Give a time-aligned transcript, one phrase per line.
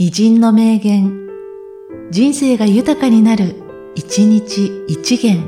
[0.00, 1.28] 偉人の名言、
[2.12, 3.56] 人生が豊かになる、
[3.96, 5.42] 一日一元。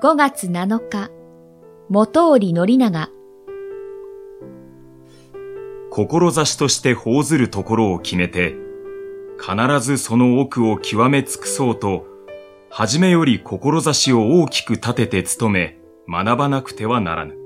[0.00, 1.10] 5月7日、
[1.88, 3.10] 元織宣長。
[5.90, 8.54] 志として報ずるところを決めて、
[9.36, 12.06] 必ずその奥を極め尽くそうと、
[12.70, 17.45] はじめより志を大きく立てて努め、学ばなくてはならぬ。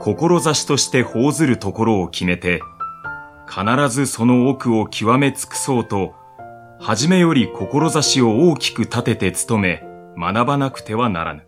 [0.00, 2.60] 志として奉ずるところを決めて、
[3.48, 6.14] 必ずその奥を極め尽くそうと、
[6.80, 9.82] はじめより志を大きく立てて努め、
[10.16, 11.47] 学ばなくてはならぬ。